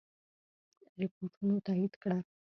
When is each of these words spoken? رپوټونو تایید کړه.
رپوټونو 1.01 1.55
تایید 1.65 1.93
کړه. 2.01 2.17